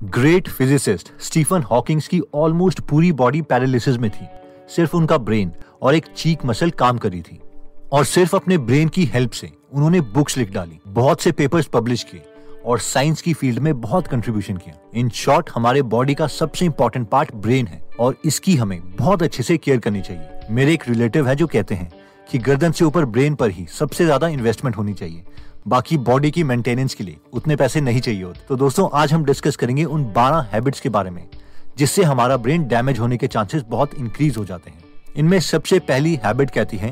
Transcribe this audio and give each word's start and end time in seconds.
Great 0.00 0.48
physicist 0.48 1.10
Stephen 1.20 1.62
Hawkings 1.62 2.06
की 2.08 2.20
almost 2.34 2.80
पूरी 2.80 3.10
body 3.12 3.40
paralysis 3.42 3.96
में 3.96 4.08
थी। 4.10 4.26
सिर्फ़ 4.68 4.96
उनका 4.96 5.18
ब्रेन 5.18 5.50
और 5.82 5.94
एक 5.94 6.06
चीक 6.16 6.44
मसल 6.46 6.70
काम 6.72 6.98
करी 6.98 7.20
थी। 7.22 7.38
और 7.92 8.04
सिर्फ़ 8.04 8.36
अपने 8.36 8.58
ब्रेन 8.58 8.88
की 8.88 9.04
हेल्प 9.04 9.32
से 9.32 9.50
उन्होंने 9.72 10.00
बुक्स 10.00 10.38
लिख 10.38 10.52
डाली, 10.52 10.78
बहुत 10.86 11.20
से 11.20 11.32
पेपर्स 11.32 11.66
पब्लिश 11.66 12.02
किए 12.02 12.22
और 12.64 12.78
साइंस 12.78 13.22
की 13.22 13.32
फ़ील्ड 13.32 13.58
में 13.58 13.80
बहुत 13.80 14.06
कंट्रीब्यूशन 14.06 14.56
किया। 14.56 14.74
इन 14.94 15.08
शॉर्ट 15.10 15.50
हमारे 15.54 15.82
बॉडी 15.84 16.14
का 16.14 16.26
सबसे 16.28 16.64
इंपॉर्टेंट 16.64 17.08
पार्ट 17.08 17.34
ब्रेन 17.36 17.66
है 17.66 17.82
और 18.00 18.16
इसकी 18.24 18.56
हमें 18.56 18.80
बहुत 18.96 19.22
अच्छे 19.22 19.42
से 19.42 19.56
केयर 19.58 19.78
करनी 19.78 20.00
चाहिए। 20.00 20.46
मेरे 20.50 20.74
एक 20.74 20.88
रिलेटिव 20.88 21.28
है 21.28 21.36
जो 21.36 21.46
कहते 21.46 21.74
हैं 21.74 21.92
कि 22.30 22.38
गर्दन 22.38 22.72
से 22.72 22.84
ऊपर 22.84 23.04
ब्रेन 23.06 23.34
पर 23.34 23.50
ही 23.50 23.66
सबसे 23.70 24.04
ज़्यादा 24.04 24.28
इन्वेस्टमेंट 24.28 24.76
होनी 24.76 24.94
चाहिए। 24.94 25.24
बाकी 25.68 25.96
बॉडी 25.98 26.30
की 26.30 26.42
मेंटेनेंस 26.44 26.94
के 26.94 27.04
लिए। 27.04 27.16
उतने 27.32 27.56
पैसे 27.56 27.80
नहीं 27.80 28.00
चाहिए 28.00 28.22
होते। 28.22 28.40
तो 28.48 28.56
दोस्तों, 28.56 28.88
आज 28.92 29.12
हम 29.12 29.24
डिस्कस 29.24 29.56
करेंगे 29.56 29.84
उन 29.84 30.04
12 30.12 30.46
हैबिट्स 30.52 30.80
के 30.80 30.88
बारे 30.88 31.10
में, 31.10 31.26
जिससे 31.78 32.02
हमारा 32.04 32.36
ब्रेन 32.36 32.66
डैमेज 32.68 32.98
होने 32.98 33.16
के 33.16 33.26
चांसेस 33.26 33.62
बहुत 33.68 33.94
इंक्रीज 33.94 34.36
हो 34.36 34.44
जाते 34.44 34.70
हैं। 34.70 34.82
इनमें 35.16 35.38
सबसे 35.40 35.78
पहली 35.80 36.14
हैबिट 36.24 36.50
कहती 36.50 36.76
है 36.76 36.90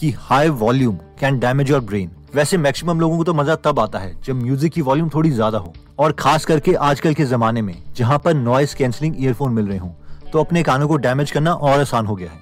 कि 0.00 0.10
high 0.18 0.48
volume 0.50 0.96
can 1.20 1.38
damage 1.38 1.70
your 1.70 1.80
brain 1.82 2.10
वैसे 2.34 2.56
मैक्सिमम 2.56 3.00
लोगों 3.00 3.16
को 3.16 3.24
तो 3.24 3.34
मज़ा 3.34 3.54
तब 3.56 3.80
आता 3.80 3.98
है 3.98 4.14
जब 4.24 4.34
म्यूज़िक 4.34 4.72
की 4.72 4.80
वॉल्यूम 4.82 5.08
थोड़ी 5.08 5.30
ज़्यादा 5.30 5.58
हो। 5.58 5.72
और 5.98 6.12
खास 6.12 6.44
करके 6.44 6.74
आजकल 6.74 7.14
के 7.14 7.24
जमाने 7.24 7.62
में, 7.62 7.74
जहाँ 7.96 8.18
पर 8.18 8.34
नॉइस 8.34 8.74
कैंसलिंग 8.74 9.22
ईयरफोन 9.22 9.52
मिल 9.52 9.66
रहे 9.66 9.78
हो 9.78 9.94
तो 10.32 10.40
अपने 10.40 10.62
कानों 10.62 10.88
को 10.88 10.96
डैमेज 10.98 11.30
करना 11.30 11.52
और 11.52 11.80
आसान 11.80 12.06
हो 12.06 12.14
गया 12.16 12.30
है। 12.30 12.40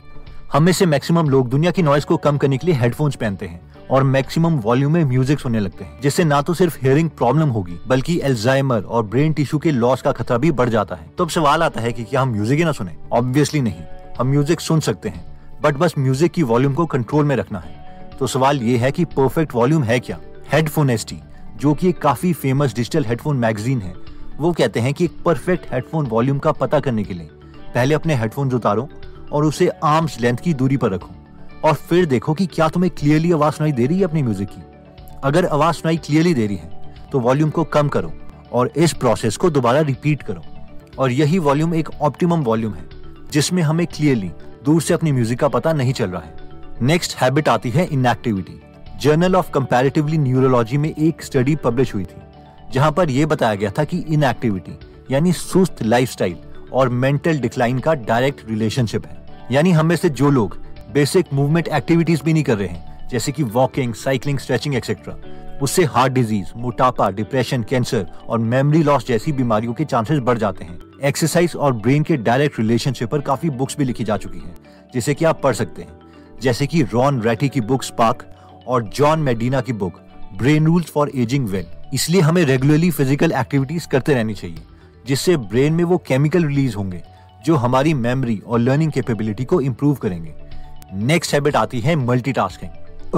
हम 0.51 0.63
में 0.63 0.73
से 0.73 0.87
मैक्सिमम 0.87 1.29
लोग 1.31 1.49
दुनिया 1.49 1.71
की 1.71 1.83
नॉइस 1.83 2.05
को 2.05 2.17
कम 2.17 2.37
करने 2.37 2.57
के 2.59 2.67
लिए 2.67 2.75
हेडफोन्स 2.77 3.17
पहनते 3.17 3.47
हैं 3.47 3.89
और 3.91 4.03
मैक्सिमम 4.05 4.55
वॉल्यूम 4.61 4.93
में 4.93 5.05
म्यूज़िक 5.05 5.41
सुनने 5.41 5.61
लगते 5.61 5.85
हैं, 5.85 6.01
जिससे 6.01 6.25
ना 6.25 6.41
तो 6.43 6.55
सिर्फ़ 6.55 6.79
हियरिंग 6.83 7.11
प्रॉब्लम 7.11 7.49
होगी, 7.49 7.79
बल्कि 7.89 8.19
एल्जाइमर 8.25 8.83
और 8.83 9.03
ब्रेन 9.05 9.33
टिश्यू 9.33 9.59
के 9.59 9.71
लॉस 9.71 10.03
का 10.03 10.13
खतरा 10.13 10.39
भी 10.39 10.51
बढ़ 10.53 10.69
जाता 10.69 10.95
है। 10.95 11.07
तो 11.19 11.25
अब 11.25 11.31
सवाल 11.31 11.63
आता 11.63 11.81
है 11.81 11.93
कि 11.93 12.05
क्या 12.05 12.21
हम 12.21 12.29
म्यूज़िक 12.29 12.59
ही 12.59 12.65
ना 12.65 12.73
सुने? 12.73 12.97
ऑब्वियसली 13.13 13.61
नहीं। 13.61 13.83
हम 14.19 14.27
म्यूज़िक 14.27 14.61
सुन 14.61 14.81
सकते 14.81 15.09
हैं 15.09 15.25
बट 15.63 15.77
बस 15.77 15.95
म्यूज़िक 15.99 16.33
की 16.33 16.43
वॉल्यूम 16.43 16.75
को 16.75 16.87
कंट्रोल 16.87 17.25
में 17.25 17.35
रखना 17.37 17.59
है। 17.59 18.17
तो 18.19 18.27
सवाल 18.27 18.63
ये 18.63 18.77
है 18.77 18.91
कि 18.93 19.05
परफेक्ट 19.07 19.55
वॉल्यूम 19.55 19.83
है 19.83 19.99
क्या? 20.01 20.19
हेडफोन 20.53 20.91
एस 20.91 21.07
जो 21.57 21.75
कि 21.75 21.89
एक 21.89 21.99
काफ़ी 21.99 22.33
फ़ेमस 22.33 22.75
डिजिटल 22.75 23.05
हेडफोन 23.05 23.37
मैगजीन 23.37 23.81
है, 23.81 23.95
वो 24.39 24.53
कहते 24.53 24.81
हैं 24.81 24.95
कि 24.95 25.05
एक 25.05 25.23
परफेक्ट 25.25 25.73
हेडफोन 25.73 26.07
वॉल्यूम 26.07 26.39
का 26.39 26.53
पता 26.55 26.81
करने 26.81 27.05
के 27.05 27.15
लिए 27.15 27.29
पहले 27.75 27.95
अपने 27.95 28.15
हेडफोन 28.15 28.53
उतारो 28.53 28.89
और 29.33 29.45
उसे 29.45 29.69
आर्म्स 29.69 30.21
लेंथ 30.21 30.37
की 30.37 30.55
दूरी 30.55 30.77
पर 30.77 30.93
रखो। 30.93 31.15
और 31.65 31.75
फिर 31.75 32.07
देखो 32.07 32.35
कि 32.35 32.47
क्या 32.47 32.69
तुम्हें 32.69 32.91
क्लियरली 32.91 33.33
आवाज़ 33.33 33.55
सुनाई 33.55 33.73
दे 33.73 33.87
रही 33.87 33.99
है 33.99 34.05
अपनी 34.05 34.23
म्यूज़िक 34.23 34.49
की। 34.49 34.63
अगर 35.25 35.47
आवाज़ 35.47 35.77
सुनाई 35.77 35.97
क्लियरली 35.97 36.35
दे 36.35 36.47
रही 36.47 36.57
है 36.57 37.09
तो 37.13 37.21
वॉल्यूम 37.21 37.51
को 37.51 37.65
कम 37.67 37.89
करो 37.89 38.13
और 38.53 38.73
इस 38.77 38.93
प्रोसेस 38.93 39.37
को 39.37 39.51
दोबारा 39.51 39.81
रिपीट 39.83 40.23
करो। 40.23 40.43
और 40.99 41.13
यही 41.13 41.39
वॉल्यूम 41.39 41.75
एक 41.75 41.91
ऑप्टिमम 41.93 42.43
वॉल्यूम 42.43 42.75
है, 42.75 42.85
जिसमें 43.33 43.63
हमें 43.63 43.87
क्लियरली 43.87 44.31
दूर 44.65 44.83
से 44.83 44.95
अपनी 44.95 45.13
म्यूज़िक 45.13 45.39
का 45.41 45.49
पता 45.49 45.73
नहीं 45.73 45.93
चल 45.93 46.11
रहा 46.11 46.23
है। 46.23 46.49
नेक्स्ट 46.83 47.17
हैबिट 47.17 47.49
आती 47.49 47.71
है 47.71 47.87
inactivity 47.87 48.61
journal 49.01 49.37
of 49.37 49.51
comparatively 49.51 50.19
neurology 50.19 50.79
में 50.79 50.89
एक 50.91 51.23
स्टडी 51.23 51.57
पब्लिश 51.57 51.95
हुई 51.95 52.05
थी, 52.05 52.21
जहाँ 52.73 52.93
पर 52.93 53.11
यह 53.11 53.27
बताया 53.27 53.55
गया 53.55 53.71
था 53.71 53.85
कि 53.85 53.99
इनएक्टिविटी 54.09 54.79
यानी 55.11 55.33
सुस्त 55.33 55.83
लाइफस्टाइल 55.83 56.37
और 56.73 56.89
मेंटल 56.89 57.39
डिक्लाइन 57.39 57.79
का 57.79 57.95
डायरेक्ट 57.95 58.49
रिलेशनशिप 58.49 59.07
है। 59.07 59.20
यानी 59.51 59.71
हमें 59.73 59.95
से 59.97 60.09
जो 60.11 60.31
लोग 60.31 60.57
बेसिक 60.93 61.33
मूवमेंट 61.33 61.69
एक्टिविटीज़ 61.69 62.23
भी 62.23 62.33
नहीं 62.33 62.43
कर 62.43 62.57
रहे 62.59 62.69
हैं, 62.69 63.09
जैसे 63.09 63.33
कि 63.33 63.43
वॉकिंग 63.45 63.95
साइकिलिंग 63.95 64.39
स्ट्रेचिंग 64.39 64.75
एक्सेट्रा 64.75 65.15
उससे 65.63 65.85
हार्ट 65.85 66.13
डिज़ीज़ 66.13 66.53
मोटापा 66.57 67.09
डिप्रेशन 67.11 67.63
कैंसर 67.63 68.07
और 68.29 68.39
मेमोरी 68.39 68.83
लॉस 68.83 69.07
जैसी 69.07 69.33
बीमारियों 69.33 69.73
के 69.73 69.85
चांसेस 69.85 70.19
बढ़ 70.19 70.39
जाते 70.39 70.65
हैं। 70.65 70.79
एक्सरसाइज 71.03 71.57
और 71.57 71.73
ब्रेन 71.73 72.03
के 72.03 72.17
डायरेक्ट 72.19 72.59
रिलेशनशिप 72.59 73.11
पर 73.11 73.21
काफ़ी 73.21 73.51
बुक्स 73.51 73.77
भी 73.79 73.85
लिखी 73.85 74.05
जा 74.05 74.17
चुकी 74.17 74.39
हैं, 74.39 74.55
जिसे 74.95 75.15
कि 75.15 75.25
आप 75.25 75.41
पढ़ 75.43 75.55
सकते 75.55 75.83
हैं। 75.83 75.99
जैसे 76.43 76.67
कि 76.67 76.83
रॉन 76.85 77.21
रेटी 77.23 77.49
की 77.49 77.61
बुक 77.63 77.83
स्पार्क 77.83 78.27
और 78.67 78.83
जॉन 78.89 79.21
मेडिना 79.21 79.61
की 79.61 79.73
book 79.75 80.01
brain 80.39 80.67
rules 80.67 80.91
for 80.91 81.11
aging 81.15 81.49
well 81.49 81.67
इसलिए 81.95 82.21
हमें 82.21 82.45
रेगुलरली 82.45 82.91
फ़िज़िकल 82.91 83.33
एक्टिविटीज़ 83.33 83.89
करते 83.89 84.15
रहनी 84.15 84.35
चाहिए, 84.35 84.63
जिससे 85.07 85.37
ब्रेन 85.37 85.73
में 85.73 85.85
वो 85.85 85.99
केमिकल 85.99 86.45
रिलीज़ 86.45 86.77
होंगे। 86.77 87.03
जो 87.45 87.57
हमारी 87.57 87.95
मेमोरी 87.95 88.39
और 88.47 88.59
लर्निंग 88.59 88.93
कैपेबिलिटी 88.93 89.45
को 89.45 89.61
इम्प्रूव 89.61 89.95
करेंगे। 89.95 90.35
नेक्स्ट 90.95 91.35
हैबिट 91.35 91.57
आती 91.57 91.81
है 91.81 91.97
मल्टीटास्किंग 91.97 92.71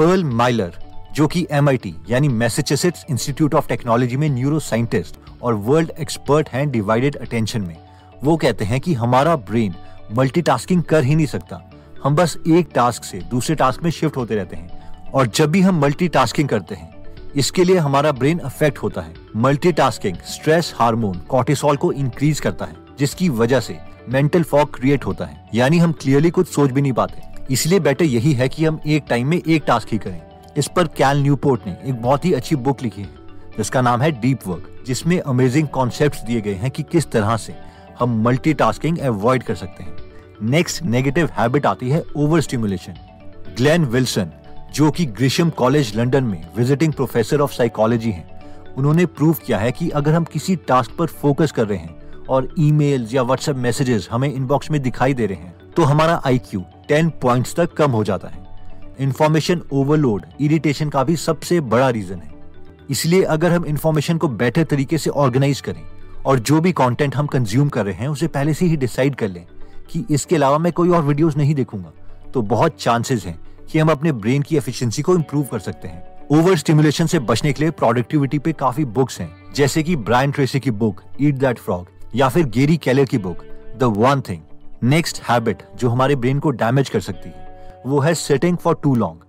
अर्ल 0.02 0.24
माइलर 0.24 0.78
जो 1.14 1.26
कि 1.26 1.46
एम 1.50 1.68
यानी 2.10 2.28
मैसेचुसेट्स 2.28 3.04
इंस्टीट्यूट 3.10 3.54
ऑफ़ 3.54 3.68
टेक्नोलॉजी 3.68 4.16
में 4.16 4.28
न्यूरो 4.28 4.58
साइंटिस्ट 4.60 5.16
और 5.42 5.54
वर्ल्ड 5.54 5.90
एक्सपर्ट 6.00 6.48
हैं 6.48 6.70
डिवाइडेड 6.70 7.16
अटेंशन 7.16 7.62
में। 7.62 7.76
वो 8.24 8.36
कहते 8.36 8.64
हैं 8.64 8.80
कि 8.80 8.94
हमारा 8.94 9.36
ब्रेन 9.36 9.74
मल्टीटास्किंग 10.14 10.82
कर 10.82 11.04
ही 11.04 11.14
नहीं 11.14 11.26
सकता। 11.26 11.60
हम 12.04 12.16
बस 12.16 12.36
एक 12.48 12.68
टास्क 12.74 13.04
से 13.04 13.18
दूसरे 13.30 13.56
टास्क 13.56 13.82
में 13.82 13.90
शिफ्ट 13.90 14.16
होते 14.16 14.34
रहते 14.34 14.56
हैं 14.56 15.10
और 15.10 15.26
जब 15.26 15.50
भी 15.50 15.60
हम 15.60 15.80
मल्टीटास्किंग 15.80 16.48
करते 16.48 16.74
हैं, 16.74 16.90
इसके 17.36 17.64
लिए 17.64 17.78
हमारा 17.78 18.12
ब्रेन 18.12 18.38
अफेक्ट 18.38 18.78
होता 18.78 19.00
है। 19.00 19.14
मल्टीटास्किंग 19.36 20.16
स्ट्रेस 20.26 20.72
हार्मोन 20.76 21.18
कॉर्टिसोल 21.28 21.76
को 21.76 21.92
इंक्रीज 21.92 22.40
करता 22.40 22.64
है, 22.64 22.76
जिसकी 22.98 23.28
वजह 23.30 23.60
से 23.60 23.78
मेंटल 24.08 24.42
फॉग 24.42 24.74
क्रिएट 24.74 25.04
होता 25.06 25.24
है। 25.24 25.48
यानी 25.54 25.78
हम 25.78 25.92
क्लियरली 25.92 26.30
कुछ 26.30 26.48
सोच 26.48 26.70
भी 26.70 26.82
नहीं 26.82 26.92
पाते। 26.92 27.22
इसलिए 27.50 27.80
बेटर 27.80 28.04
यही 28.04 28.32
है 28.32 28.48
कि 28.48 28.64
हम 28.64 28.80
एक 28.86 29.04
टाइम 29.08 29.28
में 29.28 29.36
एक 29.38 29.64
टास्क 29.66 29.88
ही 29.92 29.98
करें। 29.98 30.20
इस 30.56 30.68
पर 30.76 30.86
कैल 30.86 31.22
न्यूपोर्ट 31.22 31.66
ने 31.66 31.76
एक 31.84 32.00
बहुत 32.02 32.24
ही 32.24 32.32
अच्छी 32.32 32.56
बुक 32.56 32.82
लिखी 32.82 33.02
है, 33.02 33.08
जिसका 33.58 33.80
नाम 33.80 34.02
है 34.02 34.10
डीप 34.12 34.46
वर्क 34.46 34.68
जिसमें 34.86 35.18
अमेजिंग 35.20 35.68
कॉन्सेप्ट 35.68 36.24
दिए 36.26 36.40
गए 36.40 36.54
हैं 36.54 36.70
कि 36.70 36.82
किस 36.82 37.10
तरह 37.10 37.36
से 37.36 37.54
हम 38.00 38.22
मल्टीटास्किंग 38.22 38.98
अवॉइड 38.98 39.42
कर 39.42 39.54
सकते 39.54 39.84
हैं। 39.84 39.96
नेक्स्ट 40.42 40.82
नेगेटिव 40.82 41.28
हैबिट 41.38 41.66
आती 41.66 41.90
है 41.90 42.02
ओवर 42.16 42.40
स्टिमुलेशन 42.40 42.94
ग्लेन 43.56 43.84
विल्सन 43.84 44.30
जो 44.74 44.90
कि 44.90 45.06
ग्रिशम 45.06 45.50
कॉलेज 45.50 45.96
लंदन 45.96 46.24
में 46.24 46.46
विजिटिंग 46.56 46.92
प्रोफेसर 46.92 47.40
ऑफ़ 47.40 47.52
साइकोलॉजी 47.52 48.10
हैं, 48.10 48.28
उन्होंने 48.74 49.06
प्रूव 49.06 49.36
किया 49.46 49.58
है 49.58 49.72
कि 49.72 49.88
अगर 49.90 50.12
हम 50.12 50.24
किसी 50.24 50.56
टास्क 50.56 50.96
पर 50.98 51.06
फोकस 51.06 51.52
कर 51.52 51.66
रहे 51.66 51.78
हैं 51.78 52.01
और 52.28 52.48
ईमेल्स 52.58 53.14
या 53.14 53.22
व्हाट्सएप 53.22 53.56
मैसेजेस 53.56 54.08
हमें 54.12 54.32
इनबॉक्स 54.32 54.70
में 54.70 54.80
दिखाई 54.82 55.14
दे 55.14 55.26
रहे 55.26 55.38
हैं 55.38 55.70
तो 55.76 55.82
हमारा 55.82 56.20
आई 56.26 56.38
क्यू 56.40 56.62
टेन 56.88 57.10
पॉइंट्स 57.22 57.54
तक 57.56 57.72
कम 57.72 57.90
हो 57.90 58.02
जाता 58.04 58.28
है। 58.28 58.40
इंफॉर्मेशन 59.00 59.62
ओवरलोड 59.72 60.26
इरिटेशन 60.40 60.88
का 60.88 61.04
भी 61.04 61.16
सबसे 61.16 61.60
बड़ा 61.62 61.88
रीजन 61.90 62.16
है। 62.16 62.30
इसलिए 62.90 63.22
अगर 63.24 63.52
हम 63.52 63.64
इन्फॉर्मेशन 63.66 64.18
को 64.18 64.28
बेटर 64.28 64.64
तरीके 64.64 64.98
से 64.98 65.10
ऑर्गेनाइज 65.10 65.60
करें 65.60 65.82
और 66.26 66.38
जो 66.40 66.60
भी 66.60 66.72
कंटेंट 66.72 67.16
हम 67.16 67.26
कंज्यूम 67.26 67.68
कर 67.68 67.86
रहे 67.86 67.94
हैं, 67.94 68.08
उसे 68.08 68.26
पहले 68.28 68.54
से 68.54 68.66
ही 68.66 68.76
डिसाइड 68.76 69.14
कर 69.14 69.28
लें 69.28 69.44
कि 69.90 70.04
इसके 70.10 70.36
अलावा 70.36 70.58
मैं 70.58 70.72
कोई 70.72 70.88
और 70.88 71.02
वीडियोस 71.02 71.36
नहीं 71.36 71.54
देखूँगा 71.54 71.92
तो 72.34 72.42
बहुत 72.42 72.76
चांसेस 72.80 73.24
हैं 73.26 73.38
कि 73.66 73.78
हम 73.78 73.90
अपने 73.90 74.12
ब्रेन 74.12 74.42
की 74.42 74.56
एफिशिएंसी 74.56 75.02
को 75.02 75.14
इम्प्रूव 75.14 75.44
कर 75.44 75.58
सकते 75.60 75.88
हैं। 75.88 76.10
ओवर 76.32 76.56
स्टिमुलेशन 76.56 77.06
से 77.06 77.18
बचने 77.20 77.52
के 77.52 77.62
लिए 77.62 77.70
प्रोडक्टिविटी 77.72 78.38
पे 78.38 78.52
काफ़ी 78.54 78.84
बुक्स 78.86 79.20
हैं, 79.20 79.30
जैसे 79.54 79.82
कि 79.82 79.96
ब्रायन 79.98 80.30
ट्रेसी 80.30 80.60
की 80.60 80.70
बुक 80.72 81.02
ईट 81.20 81.34
दैट 81.36 81.58
फ्रॉग 81.58 81.88
या 82.14 82.28
फिर 82.28 82.46
गेरी 82.46 82.76
कैलर 82.76 83.04
की 83.04 83.18
book, 83.18 83.44
the 83.76 83.82
one 83.96 84.20
thing, 84.20 84.40
next 84.84 85.20
habit, 85.28 85.62
जो 85.76 85.88
हमारे 85.88 86.16
ब्रेन 86.16 86.38
को 86.38 86.50
डैमेज 86.52 86.88
कर 86.88 87.00
सकती 87.00 87.28
है, 87.28 87.82
वो 87.86 88.00
है 88.00 88.14
setting 88.14 88.56
for 88.56 88.78
too 88.82 88.94
long 88.94 89.20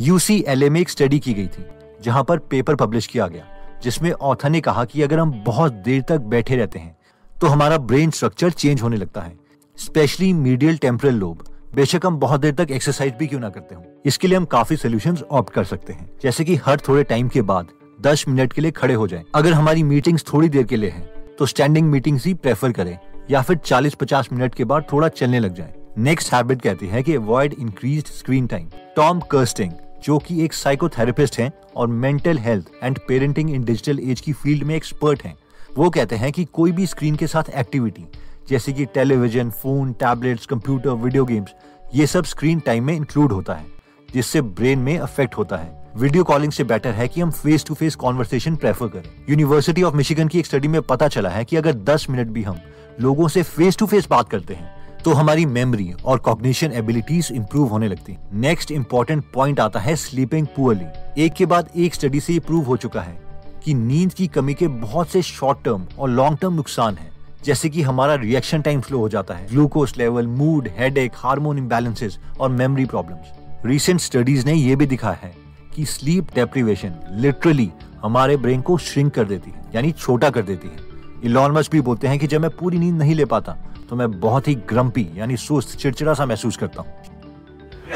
UCLA 0.00 0.68
में 0.70 0.80
एक 0.80 0.90
स्टडी 0.90 1.18
की 1.18 1.34
गई 1.34 1.46
थी, 1.46 1.64
जहाँ 2.02 2.24
पर 2.24 2.38
पेपर 2.40 2.74
पब्लिश 2.76 3.06
किया 3.06 3.26
गया, 3.26 3.46
जिसमें 3.82 4.10
ऑथर 4.12 4.50
ने 4.50 4.60
कहा 4.60 4.84
कि 4.84 5.02
अगर 5.02 5.18
हम 5.18 5.32
बहुत 5.46 5.72
देर 5.72 6.02
तक 6.02 6.20
बैठे 6.26 6.56
रहते 6.56 6.78
हैं 6.78 6.96
तो 7.36 7.46
हमारा 7.46 7.78
ब्रेन 7.78 8.10
स्ट्रक्चर 8.10 8.50
चेंज 8.52 8.82
होने 8.82 8.96
लगता 8.96 9.20
है। 9.20 9.36
स्पेशली 9.76 10.32
मीडियल 10.32 10.76
टेम्परल 10.76 11.14
लोब 11.14 11.44
बेशक 11.74 12.06
हम 12.06 12.16
बहुत 12.18 12.40
देर 12.40 12.54
तक 12.54 12.70
एक्सरसाइज 12.70 13.14
भी 13.14 13.26
क्यों 13.26 13.40
ना 13.40 13.48
करते 13.48 13.74
हो। 13.74 13.84
इसके 14.06 14.28
लिए 14.28 14.36
हम 14.36 14.44
काफ़ी 14.46 14.76
सोल्यूशन 14.76 15.18
ऑप्ट 15.30 15.52
कर 15.54 15.64
सकते 15.64 15.92
हैं, 15.92 16.08
जैसे 16.22 16.44
कि 16.44 16.56
हर 16.56 16.80
थोड़े 16.88 17.04
टाइम 17.04 17.28
के 17.28 17.42
बाद 17.42 17.68
10 17.98 18.24
मिनट 18.28 18.52
के 18.52 18.62
लिए 18.62 18.70
खड़े 18.70 18.94
हो 18.94 19.06
जाएँ। 19.08 19.24
अगर 19.34 19.52
हमारी 19.52 19.82
मीटिंग्स 19.82 20.24
थोड़ी 20.32 20.48
देर 20.48 20.64
के 20.64 20.76
लिए 20.76 20.90
है 20.90 21.17
तो 21.38 21.46
स्टैंडिंग 21.46 21.90
मीटिंग्स 21.90 22.26
ही 22.26 22.32
प्रेफर 22.34 22.72
करें, 22.72 22.98
या 23.30 23.42
फिर 23.42 23.56
40-50 23.56 24.32
मिनट 24.32 24.54
के 24.54 24.64
बाद 24.64 24.86
थोड़ा 24.92 25.08
चलने 25.08 25.38
लग 25.40 25.54
जाए। 25.54 25.74
नेक्स्ट 25.98 26.32
हैबिट 26.34 26.62
कहती 26.62 26.86
है 26.86 27.02
कि 27.02 27.14
avoid 27.14 27.54
increase 27.58 28.06
screen 28.08 28.46
time 28.46 28.68
Tom 28.96 29.20
Kersting 29.30 29.72
जो 30.04 30.18
कि 30.18 30.42
एक 30.44 30.52
साइकोथेरेपिस्ट 30.52 31.38
हैं 31.38 31.50
और 31.76 31.88
mental 31.88 32.38
health 32.38 32.70
and 32.82 32.98
parenting 33.08 33.50
in 33.50 33.64
digital 33.64 34.00
age 34.00 34.20
की 34.20 34.32
फ़ील्ड 34.32 34.62
में 34.62 34.74
एक्सपर्ट 34.74 35.22
हैं, 35.22 35.36
वो 35.76 35.90
कहते 35.90 36.16
हैं 36.16 36.32
कि 36.32 36.44
कोई 36.44 36.72
भी 36.72 36.86
स्क्रीन 36.86 37.16
के 37.16 37.26
साथ 37.26 37.50
एक्टिविटी 37.50 38.06
जैसे 38.48 38.72
कि 38.72 38.84
television 38.84 39.50
phone 39.52 39.92
tablets 39.92 40.46
computer 40.46 40.90
video 40.92 41.24
games 41.24 41.54
ये 41.94 42.06
सब 42.06 42.24
स्क्रीन 42.24 42.60
टाइम 42.60 42.84
में 42.84 42.94
इंक्लूड 42.94 43.32
होता 43.32 43.54
है, 43.54 43.66
जिससे 44.08 44.40
ब्रेन 44.42 44.78
में 44.78 44.98
अफेक्ट 44.98 45.36
होता 45.38 45.56
है। 45.56 45.77
वीडियो 45.98 46.24
कॉलिंग 46.24 46.52
से 46.52 46.64
बेटर 46.64 46.90
है 46.90 47.06
कि 47.08 47.20
हम 47.20 47.30
face 47.30 47.64
to 47.64 47.74
face 47.74 47.94
conversation 47.94 48.56
prefer 48.56 48.88
करें। 48.88 49.10
यूनिवर्सिटी 49.30 49.82
ऑफ़ 49.82 49.94
मिशिगन 49.94 50.28
की 50.28 50.38
एक 50.38 50.46
स्टडी 50.46 50.68
में 50.68 50.80
पता 50.82 51.08
चला 51.08 51.28
है 51.28 51.44
कि 51.44 51.56
अगर 51.56 51.72
10 51.84 52.06
मिनट 52.10 52.28
भी 52.28 52.42
हम 52.42 52.58
लोगों 53.00 53.28
से 53.28 53.42
फेस 53.42 53.76
टू 53.76 53.86
फेस 53.86 54.06
बात 54.10 54.28
करते 54.28 54.54
हैं 54.54 55.00
तो 55.04 55.12
हमारी 55.12 55.46
मेमोरी 55.46 55.90
और 56.04 56.18
कॉग्निशन 56.18 56.72
एबिलिटीज 56.72 57.30
इंप्रूव 57.32 57.68
होने 57.68 57.88
लगती। 57.88 58.16
नेक्स्ट 58.32 58.70
इंपॉर्टेंट 58.70 59.24
पॉइंट 59.34 59.60
आता 59.60 59.80
है 59.80 59.96
स्लीपिंग 59.96 60.46
पुअरली 60.56 61.22
एक 61.24 61.32
के 61.32 61.46
बाद 61.46 61.70
एक 61.76 61.94
स्टडी 61.94 62.20
से 62.20 62.32
ये 62.32 62.40
प्रूव 62.40 62.64
हो 62.64 62.76
चुका 62.76 63.00
है 63.00 63.18
कि 63.64 63.74
नींद 63.74 64.12
की 64.12 64.26
कमी 64.28 64.54
के 64.54 64.68
बहुत 64.68 65.08
से 65.08 65.22
शॉर्ट 65.22 65.64
टर्म 65.64 65.86
और 65.98 66.10
लॉन्ग 66.10 66.38
टर्म 66.38 66.54
नुकसान 66.54 66.96
है। 66.96 67.10
जैसे 67.44 67.68
कि 67.68 67.82
हमारा 67.82 68.14
रिएक्शन 68.18 68.62
टाइम 68.62 68.80
स्लो 68.80 68.98
हो 68.98 69.08
जाता 69.08 69.34
है 69.34 69.48
glucose 69.48 69.94
level 69.98 70.26
mood 70.28 70.68
headache 70.78 71.12
hormone 71.16 71.58
imbalances 71.58 72.18
और 72.40 72.50
मेमोरी 72.52 72.84
प्रॉब्लम्स 72.84 73.66
रिसेंट 73.66 74.00
स्टडीज़ 74.00 74.46
ने 74.46 74.54
यह 74.54 74.76
भी 74.76 74.86
दिखा 74.86 75.12
है 75.12 75.47
कि 75.78 75.84
स्लीप 75.86 76.34
डेप्रीवेशन 76.34 76.94
लिटरली 77.22 77.70
हमारे 78.02 78.36
ब्रेन 78.36 78.60
को 78.62 78.76
श्रिंक 78.78 79.12
कर 79.14 79.24
देती 79.24 79.50
है 79.50 79.62
यानी 79.74 79.92
छोटा 79.92 80.30
कर 80.30 80.42
देती 80.42 80.68
है 80.68 80.86
इलॉन 81.24 81.52
मस्क 81.52 81.72
भी 81.72 81.80
बोलते 81.88 82.08
हैं 82.08 82.18
कि 82.18 82.26
जब 82.26 82.40
मैं 82.40 82.50
पूरी 82.56 82.78
नींद 82.78 82.98
नहीं 82.98 83.14
ले 83.14 83.24
पाता 83.32 83.56
तो 83.90 83.96
मैं 83.96 84.10
बहुत 84.20 84.48
ही 84.48 84.54
ग्रम्पी 84.70 85.06
यानी 85.16 85.36
सुस्त 85.36 85.76
चिड़चिड़ा 85.78 86.14
सा 86.14 86.26
महसूस 86.26 86.56
करता 86.56 86.82
हूँ 86.82 86.96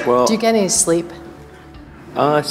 Well, 0.07 0.27
Do 0.27 0.33
you 0.33 0.41
get 0.41 0.55
any 0.55 0.69
sleep? 0.69 1.11
Uh, 2.17 2.43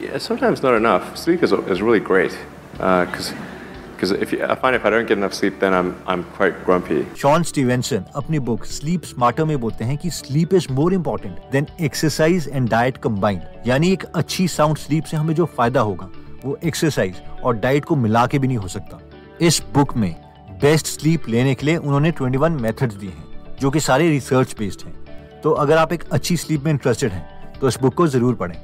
yeah, 0.00 0.16
sometimes 0.18 0.62
not 0.62 0.76
enough. 0.76 1.10
Sleep 1.14 1.42
is, 1.42 1.52
is 1.74 1.82
really 1.82 2.00
great 2.00 2.36
because 2.72 3.28
uh, 3.32 3.55
because 3.96 4.12
if 4.24 4.32
you, 4.32 4.38
I 4.44 4.54
find 4.54 4.76
if 4.76 4.84
I 4.84 4.90
don't 4.90 5.08
get 5.08 5.18
enough 5.18 5.34
sleep, 5.36 5.58
then 5.60 5.74
I'm 5.74 5.88
I'm 6.06 6.24
quite 6.36 6.58
grumpy. 6.66 6.98
Shawn 7.16 7.42
Stevenson 7.42 8.04
अपनी 8.16 8.38
book 8.48 8.64
sleep 8.64 9.04
smarter 9.04 9.44
में 9.44 9.58
बोलते 9.60 9.84
हैं 9.84 9.96
कि 9.98 10.10
sleep 10.10 10.54
is 10.54 10.66
more 10.72 10.94
important 10.94 11.38
than 11.52 11.66
exercise 11.80 12.48
and 12.52 12.68
diet 12.70 12.96
combined 13.04 13.42
यानी 13.66 13.92
एक 13.92 14.04
अच्छी 14.04 14.48
sound 14.48 14.78
sleep 14.78 15.04
से 15.04 15.16
हमें 15.16 15.34
जो 15.34 15.44
फ़ायदा 15.56 15.80
होगा 15.80 16.08
वो 16.44 16.58
एक्सरसाइज 16.64 17.22
और 17.44 17.56
डाइट 17.58 17.84
को 17.84 17.96
मिला 17.96 18.26
के 18.26 18.38
भी 18.38 18.48
नहीं 18.48 18.58
हो 18.58 18.68
सकता। 18.68 19.00
इस 19.40 19.62
बुक 19.74 19.96
में 19.96 20.14
बेस्ट 20.62 20.86
स्लीप 20.86 21.28
लेने 21.28 21.54
के 21.54 21.66
लिए 21.66 21.76
उन्होंने 21.76 22.12
21 22.12 22.60
मेथड्स 22.60 22.94
दिए 22.94 23.10
हैं 23.10 23.56
जो 23.60 23.70
कि 23.70 23.80
सारे 23.80 24.08
रिसर्च 24.10 24.54
बेस्ड 24.58 24.86
हैं। 24.86 25.40
तो 25.42 25.50
अगर 25.64 25.76
आप 25.76 25.92
एक 25.92 26.04
अच्छी 26.12 26.36
स्लीप 26.36 26.64
में 26.64 26.70
इंटरेस्टेड 26.72 27.12
हैं 27.12 27.58
तो 27.60 27.68
इस 27.68 27.78
बुक 27.82 27.94
को 27.94 28.06
ज़रूर 28.08 28.34
पढ़ें। 28.34 28.56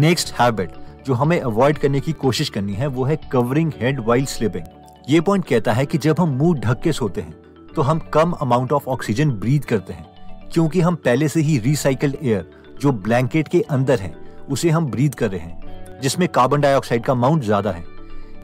नेक्स्ट 0.00 0.32
हैबिट 0.40 0.70
जो 1.08 1.14
हमें 1.14 1.40
अवॉइड 1.40 1.78
करने 1.78 2.00
की 2.00 2.12
कोशिश 2.14 2.48
करनी 2.48 2.72
है, 2.74 2.86
वो 2.86 3.04
है 3.04 3.16
कवरिंग 3.32 3.72
हेड 3.80 4.00
वाइल 4.06 4.24
स्लीपिंग 4.26 4.64
ये 5.08 5.20
पॉइंट 5.20 5.44
कहता 5.44 5.72
है 5.72 5.84
कि 5.86 5.98
जब 5.98 6.18
हम 6.20 6.36
मुँह 6.38 6.58
ढक 6.60 6.80
के 6.82 6.92
सोते 6.92 7.20
हैं 7.20 7.32
तो 7.68 7.82
हम 7.82 7.98
कम 8.12 8.32
अमाउंट 8.32 8.72
ऑफ़ 8.72 8.88
ऑक्सीजन 8.88 9.30
ब्रीथ 9.32 9.60
करते 9.68 9.92
हैं, 9.92 10.04
क्योंकि 10.52 10.80
हम 10.80 10.94
पहले 10.96 11.28
से 11.28 11.40
ही 11.40 11.56
रिसाइकल्ड 11.58 12.16
एयर 12.22 12.44
जो 12.80 12.92
ब्लैंकेट 12.92 13.48
के 13.48 13.60
अंदर 13.70 14.00
है, 14.00 14.14
उसे 14.50 14.70
हम 14.70 14.86
ब्रीथ 14.86 15.10
कर 15.12 15.30
रहे 15.30 15.40
हैं, 15.40 16.00
जिसमें 16.02 16.28
कार्बन 16.28 16.60
डाइऑक्साइड 16.60 17.04
का 17.04 17.12
अमाउंट 17.12 17.42
ज़्यादा 17.44 17.70
है। 17.70 17.84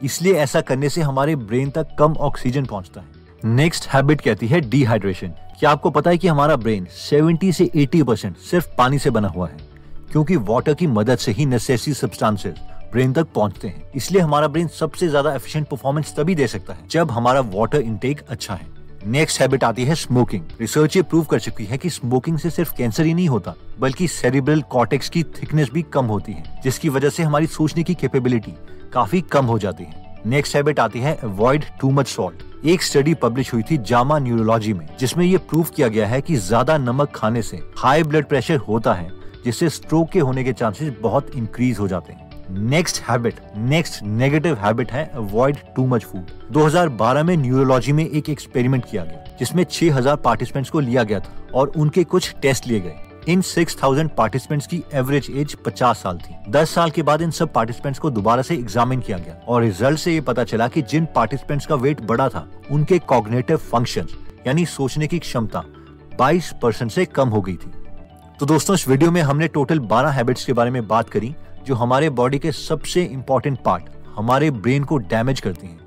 इसलिए 0.03 0.33
ऐसा 0.35 0.61
करने 0.61 0.89
से 0.89 1.01
हमारे 1.01 1.35
ब्रेन 1.35 1.69
तक 1.69 1.95
कम 1.99 2.15
ऑक्सीजन 2.21 2.65
पहुँचता 2.65 3.01
है। 3.01 3.53
नेक्स्ट 3.55 3.87
हैबिट 3.89 4.21
कहती 4.21 4.47
है 4.47 4.61
डिहाइड्रेशन 4.61 5.35
क्या 5.59 5.69
आपको 5.69 5.89
पता 5.91 6.09
है 6.09 6.17
कि 6.17 6.27
हमारा 6.27 6.55
ब्रेन 6.57 6.87
70 7.01 7.51
से 7.53 7.69
80 7.77 8.03
परसेंट 8.03 8.37
सिर्फ़ 8.39 8.75
पानी 8.77 8.99
से 8.99 9.09
बना 9.11 9.27
हुआ 9.27 9.47
है? 9.47 9.57
क्योंकि 10.15 10.35
वाटर 10.39 10.73
की 10.73 10.85
मदद 10.87 11.17
से 11.17 11.31
ही 11.31 11.45
नेसेसरी 11.45 11.93
सब्सटेंसेस 11.93 12.59
ब्रेन 12.91 13.13
तक 13.13 13.27
पहुँचते 13.35 13.67
हैं। 13.67 13.91
इसलिए 13.95 14.21
हमारा 14.21 14.47
ब्रेन 14.47 14.67
सबसे 14.69 15.07
ज़्यादा 15.07 15.33
एफिशिएंट 15.35 15.67
परफॉर्मेंस 15.67 16.13
तभी 16.17 16.35
दे 16.35 16.47
सकता 16.47 16.73
है, 16.73 16.87
जब 16.89 17.11
हमारा 17.11 17.39
वाटर 17.47 17.79
इनटेक 17.79 18.21
अच्छा 18.29 18.53
है। 18.53 18.67
नेक्स्ट 19.05 19.41
हैबिट 19.41 19.63
आती 19.63 19.85
है 19.85 19.95
स्मोकिंग 19.95 20.43
रिसर्च 20.61 20.95
ये 20.95 21.01
प्रूव 21.03 21.23
कर 21.25 21.39
चुकी 21.39 21.65
है 21.65 21.77
कि 21.77 21.89
स्मोकिंग 21.89 22.37
से 22.39 22.49
सिर्फ़ 22.49 22.73
कैंसर 22.77 23.05
ही 23.05 23.13
नहीं 23.13 23.27
होता, 23.27 23.53
बल्कि 23.79 24.07
सेरिब्रल 24.07 24.61
कॉटेक्स 24.69 25.09
की 25.09 25.23
थिकनेस 25.33 25.69
भी 25.73 25.81
कम 25.93 26.05
होती 26.05 26.33
है, 26.33 26.43
जिसकी 26.63 26.89
वजह 26.89 27.09
से 27.09 27.23
हमारी 27.23 27.47
सोचने 27.47 27.83
की 27.83 27.95
कैपेबिलिटी 27.95 28.53
काफ़ी 28.93 29.21
कम 29.23 29.45
हो 29.45 29.59
जाती 29.59 29.83
है। 29.83 30.21
नेक्स्ट 30.27 30.55
हैबिट 30.55 30.79
आती 30.79 30.99
है 30.99 31.15
अवॉइड 31.23 31.65
टू 31.81 31.91
मच 31.91 32.07
सॉल्ट 32.07 32.65
एक 32.65 32.83
स्टडी 32.83 33.13
पब्लिश 33.15 33.53
हुई 33.53 33.63
थी 33.63 33.77
जामा 33.79 34.19
न्यूरोलॉजी 34.19 34.73
में, 34.73 34.87
जिसमें 34.99 35.25
ये 35.25 35.37
प्रूव 35.39 35.67
किया 35.75 35.87
गया 35.89 36.07
है 36.07 36.21
कि 36.21 36.35
ज़्यादा 36.37 36.77
नमक 36.77 37.11
खाने 37.15 37.41
से 37.41 37.61
हाई 37.77 38.03
ब्लड 38.03 38.25
प्रेशर 38.25 38.57
होता 38.61 38.93
है 38.93 39.24
जिससे 39.45 39.69
स्ट्रोक 39.69 40.09
के 40.09 40.19
होने 40.19 40.43
के 40.43 40.53
चांसेस 40.53 40.93
बहुत 41.01 41.35
इंक्रीज 41.35 41.79
हो 41.79 41.87
जाते 41.87 42.13
हैं। 42.13 42.23
Next 42.49 43.01
habit 43.09 43.39
next 43.57 44.03
negative 44.03 44.55
habit 44.55 44.91
है 44.91 45.05
अवॉइड 45.15 45.57
टू 45.75 45.85
मच 45.87 46.03
फ़ूड 46.03 46.31
2012 46.53 47.23
में 47.23 47.35
न्यूरोलॉजी 47.37 47.91
में 47.91 48.05
एक 48.05 48.29
एक्सपेरिमेंट 48.29 48.85
किया 48.91 49.03
गया, 49.03 49.23
जिसमें 49.39 49.63
6000 49.63 50.17
पार्टिसिपेंट्स 50.17 50.69
को 50.69 50.79
लिया 50.79 51.03
गया 51.03 51.19
था 51.19 51.33
और 51.53 51.71
उनके 51.77 52.03
कुछ 52.03 52.33
टेस्ट 52.41 52.67
लिए 52.67 52.79
गए। 52.79 52.95
इन 53.27 53.41
6000 53.41 54.07
पार्टिसिपेंट्स 54.07 54.67
की 54.67 54.81
एवरेज 54.93 55.29
एज 55.31 55.55
50 55.65 56.01
साल 56.03 56.17
थी। 56.17 56.35
10 56.51 56.69
साल 56.69 56.89
के 56.89 57.03
बाद 57.03 57.21
इन 57.21 57.31
सब 57.31 57.53
पार्टिसिपेंट्स 57.53 57.99
को 57.99 58.09
दोबारा 58.09 58.41
से 58.41 58.55
एग्जामिन 58.55 58.99
किया 58.99 59.17
गया 59.17 59.39
और 59.47 59.61
रिज़ल्ट 59.61 59.99
से 59.99 60.13
ये 60.13 60.21
पता 60.21 60.43
चला 60.43 60.67
कि 60.67 60.81
जिन 60.81 61.07
पार्टिसिपेंट्स 61.15 61.65
का 61.65 61.75
वेट 61.75 62.01
बड़ा 62.01 62.29
था, 62.29 62.47
उनके 62.71 62.99
कॉग्नेटिव 62.99 63.57
फ़ंक्शन 63.57 64.07
यानी 64.47 64.65
सोचने 64.65 65.07
की 65.07 65.19
क्षमता 65.19 65.63
22 66.19 66.53
परसेंट 66.61 66.91
से 66.91 67.05
कम 67.05 67.29
हो 67.29 67.41
गई 67.41 67.55
थी। 67.55 67.71
तो 68.39 68.45
दोस्तों, 68.45 68.73
इस 68.75 68.87
वीडियो 68.87 69.11
में 69.11 69.21
हमने 69.21 69.47
टोटल 69.47 69.79
12 69.81 70.11
हैबिट्स 70.11 70.45
के 70.45 70.53
बारे 70.53 70.71
में 70.71 70.87
बात 70.87 71.09
करी, 71.09 71.33
जो 71.65 71.75
हमारे 71.75 72.09
बॉडी 72.09 72.39
के 72.39 72.51
सबसे 72.51 73.03
इम्पोर्टेंट 73.03 73.59
पार्ट 73.65 73.83
हमारे 74.15 74.49
ब्रेन 74.51 74.83
को 74.83 74.97
डैमेज 74.97 75.39
करती 75.41 75.67
हैं, 75.67 75.79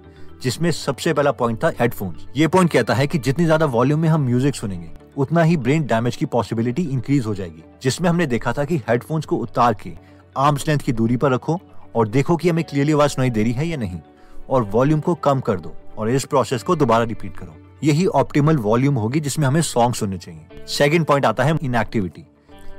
जिसमें 0.43 0.71
सबसे 0.71 1.13
पहला 1.13 1.33
पॉइंट 1.33 1.63
था 1.65 1.71
हेडफोन्स 1.81 2.25
ये 2.37 2.49
पॉइंट 2.49 2.71
कहता 2.73 2.95
है 2.95 3.07
कि 3.07 3.19
जितनी 3.19 3.45
ज़्यादा 3.45 3.67
वॉल्यूम 3.67 4.01
में 4.01 4.09
हम 4.09 4.25
म्यूज़िक 4.27 4.55
सुनेंगे, 4.55 4.89
उतना 5.17 5.43
ही 5.43 5.57
ब्रेन 5.59 5.85
डैमेज 5.87 6.17
की 6.17 6.27
पॉसिबिलिटी 6.27 6.83
इंक्रीज 6.85 7.27
हो 7.27 7.35
जाएगी, 7.35 7.63
जिसमें 7.83 8.09
हमने 8.09 8.27
देखा 8.27 8.53
था 8.53 8.65
कि 8.65 8.77
हेडफोन्स 8.89 9.27
को 9.27 9.37
उतार 9.37 9.75
के 9.83 9.93
आर्म्स 10.37 10.67
लेंथ 10.69 10.79
की 10.79 10.93
दूरी 10.93 11.17
पर 11.17 11.33
रखो 11.33 11.61
और 11.97 12.09
देखो 12.09 12.37
कि 12.37 12.49
हमें 12.49 12.65
क्लियरली 12.65 12.93
आवाज़ 12.93 13.11
सुनाई 13.11 13.31
दे 13.31 13.43
रही 13.43 13.53
है 13.53 13.67
या 13.67 13.77
नहीं, 13.77 14.01
और 14.49 14.63
वॉल्यूम 14.65 15.01
को 15.01 15.15
कम 15.17 15.41
कर 15.41 15.61
दो 15.61 15.75
और 15.99 16.11
इस 16.11 16.25
प्रोसेस 16.25 16.63
को 16.63 16.77
दोबारा 16.77 17.05
रिपीट 17.05 17.37
करो। 17.37 17.55
यही 17.85 18.07
ऑप्टिमल 18.17 18.57
वॉल्यूम 18.59 18.95
होगी 18.95 19.21
जिसमें 19.21 19.47
हमें 19.47 19.63
सॉन्ग 19.63 19.95
सुनने 19.95 20.19
चाहिए। 20.19 20.65
सेकेंड 20.69 21.05
पॉइंट 21.07 21.27
आता 21.27 21.45
है 21.45 21.57
इनएक्टिविटी 21.63 22.25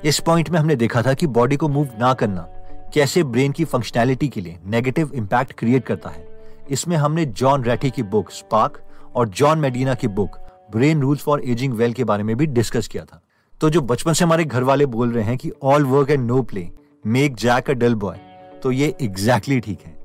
इस 0.06 0.20
पॉइंट 0.20 0.50
में 0.50 0.58
हमने 0.60 0.76
देखा 0.76 1.02
था 1.02 1.14
कि 1.14 1.28
बॉडी 1.28 1.56
को 1.56 1.68
मूव 1.68 1.88
ना 2.00 2.14
करना, 2.14 2.42
कैसे 2.94 3.24
ब्रेन 3.24 3.52
की 3.52 3.66
फंक्शनैलिटी 3.66 4.28
के 4.28 4.42
लिए 4.42 4.60
नेगेटिव 4.66 5.12
इम्पैक्ट 5.16 5.52
क्रिएट 5.54 5.86
करता 5.86 6.10
है। 6.10 6.28
इसमें 6.70 6.96
हमने 6.98 7.26
जॉन 7.26 7.64
रेटी 7.64 7.90
की 7.90 8.04
बुक 8.04 8.32
स्पार्क 8.32 8.82
और 9.16 9.30
जॉन 9.30 9.60
मेडिना 9.60 9.94
की 9.94 10.08
book 10.10 10.38
brain 10.72 11.02
rules 11.02 11.22
for 11.22 11.42
aging 11.46 11.74
well 11.74 11.94
के 11.94 12.04
बारे 12.04 12.24
में 12.24 12.36
भी 12.38 12.46
डिस्कस 12.48 12.88
किया 12.88 13.04
था। 13.04 13.22
तो 13.62 13.70
जो 13.70 13.82
बचपन 13.82 14.14
से 14.14 14.24
हमारे 14.26 14.44
घर 14.46 14.64
वाले 14.64 14.86
बोल 14.86 15.12
रहे 15.12 15.24
हैं 15.24 15.38
कि 15.38 15.52
all 15.64 15.86
work 15.86 16.10
and 16.10 16.26
no 16.28 16.42
play 16.44 16.68
make 17.06 17.36
Jack 17.36 17.70
a 17.70 17.74
dull 17.74 17.96
boy 17.96 18.18
तो 18.64 18.72
ये 18.72 18.88
एग्जैक्टली 19.02 19.56
exactly 19.56 19.66
ठीक 19.66 19.88
है। 19.88 19.98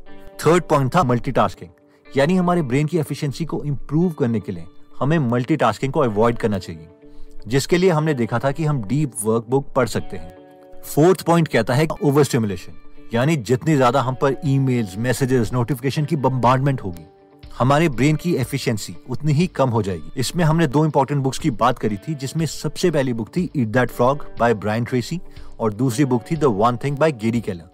थर्ड 0.44 0.64
पॉइंट 0.64 0.94
था 0.94 1.02
मल्टीटास्किंग 1.02 2.16
यानी 2.16 2.36
हमारे 2.36 2.62
ब्रेन 2.62 2.86
की 2.86 2.98
एफिशिएंसी 2.98 3.44
को 3.44 3.62
इम्प्रूव 3.64 4.10
करने 4.12 4.40
के 4.40 4.52
लिए 4.52 4.66
हमें 5.00 5.18
मल्टीटास्किंग 5.20 5.92
को 5.92 6.00
अवॉइड 6.00 6.38
करना 6.38 6.58
चाहिए। 6.58 6.88
जिसके 7.46 7.78
लिए 7.78 7.90
हमने 7.90 8.14
देखा 8.14 8.38
था 8.38 8.50
कि 8.52 8.64
हम 8.64 8.82
डीप 8.84 9.12
वर्क 9.24 9.46
बुक 9.50 9.72
पढ़ 9.76 9.88
सकते 9.88 10.16
हैं। 10.16 10.82
फोर्थ 10.84 11.22
पॉइंट 11.22 11.48
कहता 11.48 11.74
है 11.74 11.86
ओवर 12.02 12.24
स्टिमुलेशन 12.24 12.80
यानी 13.14 13.36
जितनी 13.38 13.74
ज़्यादा 13.76 14.00
हम 14.02 14.14
पर 14.14 14.36
ईमेल्स, 14.46 14.96
मैसेजेस 14.98 15.52
नोटिफिकेशन 15.52 16.04
की 16.04 16.16
बम्बार्डमेंट 16.18 16.80
होगी 16.80 17.06
हमारे 17.58 17.88
ब्रेन 17.88 18.16
की 18.16 18.34
एफिशिएंसी 18.34 18.94
उतनी 19.10 19.32
ही 19.32 19.46
कम 19.46 19.70
हो 19.70 19.82
जाएगी। 19.82 20.20
इसमें 20.20 20.44
हमने 20.44 20.66
दो 20.66 20.84
इंपॉर्टेंट 20.84 21.22
बुक्स 21.22 21.38
की 21.38 21.50
बात 21.52 21.78
करी 21.78 21.96
थी 21.98 22.14
जिसमें 22.14 22.44
सबसे 22.46 22.90
पहली 22.90 23.12
बुक 23.12 23.28
थी 23.36 23.48
eat 23.56 23.68
that 23.68 23.90
frog 23.90 24.24
by 24.38 24.54
Brian 24.54 24.84
Tracy 24.84 25.20
और 25.60 25.74
दूसरी 25.74 26.04
बुक 26.04 26.22
थी 26.30 26.36
the 26.36 26.44
one 26.60 26.76
thing 26.84 26.96
by 26.98 27.12
Gary 27.14 27.40
Keller 27.40 27.70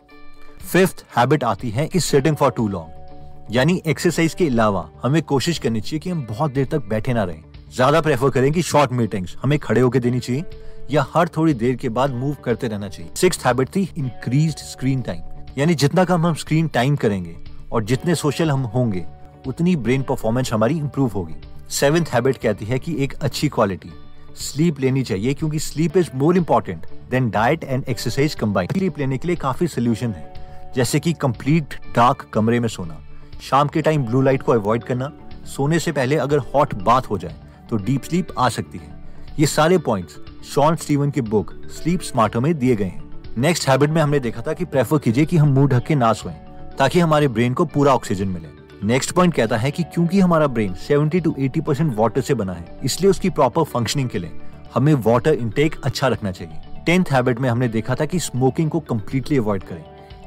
fifth 0.62 1.05
habit 1.17 1.45
आती 1.45 1.71
है 1.71 1.87
कि 1.89 2.00
सिटिंग 2.00 2.37
फॉर 2.37 2.50
टू 2.50 2.69
लॉन्ग 2.69 3.55
यानी 3.55 3.81
एक्सरसाइज 3.87 4.35
के 4.35 4.47
अलावा 4.47 4.89
हमें 5.03 5.23
कोशिश 5.23 5.59
करनी 5.59 5.81
चाहिए 5.81 5.99
कि 5.99 6.11
हम 6.11 6.27
बहुत 6.27 6.53
देर 6.53 6.67
तक 6.67 6.89
बैठे 6.89 7.12
ना 7.12 7.25
रहें। 7.25 7.43
ज़्यादा 7.71 8.00
प्रेफर 8.00 8.31
करें 8.31 8.50
कि 8.53 8.62
शॉर्ट 8.62 8.93
मीटिंग्स 8.93 9.37
हमें 9.43 9.59
खड़े 9.59 9.81
होकर 9.81 9.99
देनी 9.99 10.21
चाहिए, 10.21 10.45
या 10.91 11.05
हर 11.15 11.29
थोड़ी 11.29 11.53
देर 11.55 11.77
के 11.77 11.89
बाद 11.89 12.15
मूव 12.15 12.37
करते 12.45 12.69
रहना 12.69 12.89
चाहिए। 12.89 13.11
सिक्स 13.17 13.45
हैबिट 13.47 13.69
थी 13.77 13.83
इंक्रीज 13.99 14.57
स्क्रीन 14.61 15.03
टाइम 15.03 15.23
यानी 15.59 15.75
जितना 15.75 16.05
कम 16.05 16.27
हम 16.27 16.35
स्क्रीन 16.35 16.69
टाइम 16.69 16.97
करेंगे 16.97 17.37
और 17.73 17.85
जितने 17.85 18.15
सोशल 18.15 18.50
हम 18.50 18.62
होंगे, 18.65 19.05
उतनी 19.47 19.75
ब्रेन 19.77 20.03
परफॉर्मेंस 20.03 20.53
हमारी 20.53 20.77
इंप्रूव 20.79 21.11
होगी। 21.11 21.35
सेवेंथ 21.71 22.07
हैबिट 22.12 22.37
कहती 22.37 22.65
है 22.65 22.79
कि 22.79 22.97
एक 23.05 23.15
अच्छी 23.15 23.49
क्वालिटी 23.49 23.91
स्लीप 24.39 24.81
लेनी 24.81 25.03
चाहिए 25.03 25.35
क्योंकि 25.35 25.59
sleep 25.59 25.97
is 25.97 26.11
more 26.15 26.37
important 26.37 26.87
than 27.11 27.29
diet 27.31 27.65
and 27.65 27.85
exercise 27.85 28.35
combine 28.35 28.69
sleep 28.69 28.99
लेने 28.99 29.19
के 29.19 29.29
लिए 29.29 29.37
काफ़ी 29.37 29.67
सोल्यूशन 29.69 30.12
है। 30.12 30.73
जैसे 30.77 31.00
कि 31.00 31.12
कंप्लीट 31.12 31.75
डार्क 31.97 32.27
कमरे 32.35 32.61
में 32.61 32.69
सोना। 32.69 32.99
शाम 33.43 33.69
के 33.69 33.83
टाइम 33.83 34.05
ब्लू 34.05 34.21
लाइट 34.21 34.43
को 34.43 34.53
अवॉइड 34.53 34.85
करना। 34.85 35.12
सोने 35.47 35.79
से 35.79 35.93
पहले 35.93 36.17
अगर 36.19 36.39
हॉट 36.55 36.75
बाथ 36.83 37.11
हो 37.11 37.19
जाए 37.19 37.35
तो 37.71 37.77
डीप 37.79 38.05
स्लीप 38.05 38.29
आ 38.39 38.49
सकती 38.49 38.79
है। 38.79 38.99
ये 39.39 39.47
सारे 39.47 39.79
पॉइंट्स 39.81 40.19
शॉन 40.45 40.77
स्टीवन 40.77 41.11
की 41.11 41.21
बुक 41.23 41.53
स्लीप 41.73 42.00
स्मार्टर 42.03 42.41
में 42.41 42.53
दिए 42.59 42.77
गए 42.77 42.85
हैं। 42.85 43.09
नेक्स्ट 43.39 43.69
हैबिट 43.69 43.91
में 43.91 44.00
हमने 44.03 44.21
देखा 44.21 44.43
था 44.43 44.53
कि 44.53 44.65
प्रेफर 44.67 44.99
कीजिए 44.99 45.25
कि 45.25 45.37
हम 45.37 45.49
मुँह 45.49 45.69
ढक 45.69 45.87
के 45.87 45.95
ना 45.95 46.12
सोएँ, 46.12 46.35
ताकि 46.79 47.00
हमारे 47.00 47.29
ब्रेन 47.29 47.55
को 47.55 47.65
पूरा 47.67 47.95
ऑक्सीजन 47.95 48.29
मिले। 48.29 48.49
नेक्स्ट 48.85 49.12
पॉइंट 49.12 49.35
कहता 49.35 49.57
है 49.57 49.71
कि 49.71 49.83
क्योंकि 49.85 50.21
हमारा 50.21 50.47
ब्रेन 50.47 50.75
70 50.83 51.21
टू 51.21 51.35
80 51.39 51.61
परसेंट 51.61 51.95
वाटर 51.97 52.21
से 52.21 52.35
बना 52.35 52.53
है, 52.53 52.79
इसलिए 52.85 53.11
उसकी 53.11 53.31
प्रॉपर 53.31 53.65
फंक्शनिंग 53.65 54.09
के 54.09 54.19
लिए 54.19 54.41
हमें 54.75 54.95
वाटर 54.97 55.35
इनटेक 55.35 55.81
अच्छा 55.85 56.09
रखना 56.09 56.31
चाहिए। 56.33 56.83
टेंथ 56.87 57.05
हैबिट 57.12 57.41
में 57.41 57.49
हमने 57.49 57.69
देखा 57.69 57.95
था 57.95 58.05
कि 58.05 58.19
स्मोकिंग 58.21 58.71
को 58.71 58.81
कम्प्लीटली 58.81 59.39
अवॉइड 59.39 59.62
करें। 59.62 59.85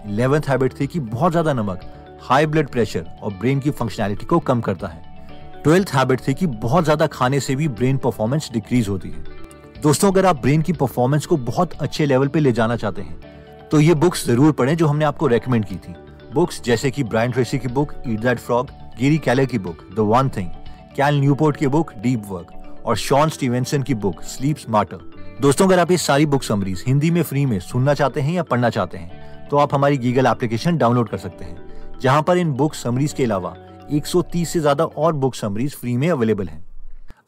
इलेवेंथ 0.08 0.50
हैबिट 0.50 0.80
थी 0.80 0.88
कि 0.88 1.00
बहुत 1.00 1.32
ज़्यादा 1.32 1.54
नमक 1.54 1.82
हाई 2.22 2.46
ब्लड 2.46 2.70
प्रेशर 2.70 3.06
और 3.24 3.34
ब्रेन 3.34 3.60
की 3.60 3.72
फंक्शनैलिटी 3.72 4.26
को 4.26 4.40
कम 4.42 4.62
करता 4.62 4.88
है। 4.88 5.13
ट्वेल्थ 5.64 5.92
हैबिट 5.94 6.22
थी 6.28 6.34
कि 6.34 6.48
बहुत 6.48 6.84
ज़्यादा 6.84 7.06
खाने 7.08 7.40
से 7.40 7.56
भी 7.56 7.68
ब्रेन 7.70 7.98
परफॉर्मेंस 7.98 8.50
डिक्रीज 8.54 8.88
होती 8.90 9.10
है। 9.10 9.24
दोस्तों, 9.82 10.12
अगर 10.12 10.26
आप 10.26 10.42
ब्रेन 10.42 10.62
की 10.62 10.74
परफॉर्मेंस 10.74 11.26
को 11.26 11.38
बहुत 11.40 11.74
अच्छे 11.82 12.06
लेवल 12.06 12.28
पे 12.28 12.40
ले 12.40 12.52
जाना 12.52 12.76
चाहते 12.76 13.02
हैं 13.02 13.68
तो 13.72 13.80
ये 13.80 13.94
बुक्स 13.96 14.26
ज़रूर 14.28 14.52
पढ़ें 14.52 14.76
जो 14.78 14.88
हमने 14.88 15.06
आपको 15.06 15.28
रेकमेंड 15.28 15.66
की 15.66 15.76
थी। 15.78 15.96
बुक्स 16.34 16.62
जैसे 16.64 16.92
कि 16.92 17.04
ब्रायन 17.06 17.32
ट्रेसी 17.32 17.60
की 17.60 17.68
book 17.70 17.94
eat 18.08 18.20
that 18.20 18.40
frog 18.40 18.70
Gary 19.00 19.18
Keller 19.20 19.46
की 19.46 19.58
book 19.60 19.88
the 19.96 20.00
one 20.12 20.30
thing 20.30 20.50
Cal 20.96 21.20
Newport 21.20 21.58
की 21.58 21.68
बुक 21.68 21.94
डीप 21.98 22.24
वर्क 22.28 22.84
और 22.86 22.98
शॉन 22.98 23.30
स्टीवेंसन 23.30 23.84
की 23.84 23.94
बुक 23.96 24.22
स्लीप 24.26 24.58
स्मार्टर 24.58 25.12
दोस्तों, 25.42 25.68
अगर 25.68 25.80
आप 25.80 25.92
ये 25.92 25.98
सारी 26.00 26.26
बुक 26.26 26.44
समरीज 26.44 26.84
हिंदी 26.88 27.12
में 27.12 27.22
फ्री 27.24 27.46
में 27.46 27.60
सुनना 27.62 27.94
चाहते 27.94 28.22
हैं 28.22 28.34
या 28.34 28.44
पढ़ना 28.44 28.70
चाहते 28.70 28.98
हैं 28.98 29.48
तो 29.50 29.58
आप 29.58 29.74
हमारी 29.74 29.98
गीगल 29.98 30.26
एप्लीकेशन 30.28 30.78
डाउनलोड 30.78 31.10
कर 31.10 31.18
सकते 31.20 31.46
हैं, 31.46 31.58
जहाँ 32.02 32.22
पर 32.22 32.38
इन 32.38 32.52
बुक 32.54 32.74
समरीज 32.76 33.14
के 33.14 33.24
अलावा 33.24 33.56
130 33.92 34.46
से 34.46 34.60
ज़्यादा 34.60 34.86
और 34.86 35.14
बुक 35.14 35.36
समरीज 35.36 35.76
फ्री 35.76 35.96
में 35.98 36.10
अवेलेबल 36.10 36.48
हैं। 36.48 36.64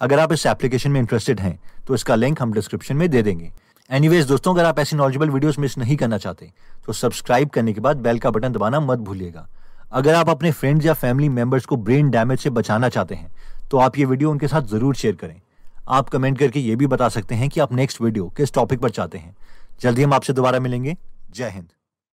अगर 0.02 0.20
आप 0.20 0.32
इस 0.34 0.46
एप्लीकेशन 0.46 0.92
में 0.92 1.00
इंटरेस्टेड 1.00 1.40
हैं 1.40 1.60
तो 1.88 1.96
इसका 1.96 2.16
लिंक 2.16 2.42
हम 2.42 2.54
डिस्क्रिप्शन 2.54 2.96
में 2.96 3.10
दे 3.10 3.22
देंगे। 3.24 3.52
एनीवेज 3.90 4.26
दोस्तों, 4.28 4.54
अगर 4.54 4.66
आप 4.66 4.80
ऐसी 4.80 4.96
नॉलेजेबल 4.96 5.30
वीडियोस 5.30 5.60
मिस 5.60 5.78
नहीं 5.78 5.96
करना 5.98 6.18
चाहते 6.18 6.52
तो 6.86 6.94
सब्सक्राइब 6.94 7.50
करने 7.50 7.74
के 7.74 7.82
बाद 7.82 7.98
बेल 7.98 8.20
का 8.20 8.30
बटन 8.32 8.54
दबाना 8.54 8.80
मत 8.82 9.00
भूलिएगा। 9.00 9.48
अगर 9.94 10.14
आप 10.16 10.30
अपने 10.30 10.52
फ्रेंड्स 10.52 10.86
या 10.86 10.94
फैमिली 10.96 11.30
मेंबर्स 11.30 11.66
को 11.66 11.76
ब्रेन 11.78 12.10
डैमेज 12.10 12.40
से 12.40 12.50
बचाना 12.52 12.90
चाहते 12.90 13.16
हैं 13.16 13.32
तो 13.70 13.78
आप 13.78 13.98
ये 13.98 14.06
वीडियो 14.06 14.32
उनके 14.32 14.48
साथ 14.48 14.62
ज़रूर 14.68 14.96
शेयर 14.96 15.16
करें। 15.16 15.40
आप 15.90 16.10
कमेंट 16.10 16.38
करके 16.40 16.60
ये 16.60 16.76
भी 16.76 16.88
बता 16.88 17.10
सकते 17.10 17.36
हैं 17.36 17.50
कि 17.50 17.60
आप 17.60 17.74
नेक्स्ट 17.74 18.02
वीडियो 18.02 18.28
किस 18.38 18.54
टॉपिक 18.54 18.80
पर 18.80 18.90
चाहते 18.92 19.18
हैं। 19.18 19.36
जल्दी 19.82 20.04
हम 20.04 20.14
आपसे 20.14 20.34
दोबारा 20.34 20.60
मिलेंगे। 20.60 20.96
जय 21.32 21.50
हिंद। 21.50 21.68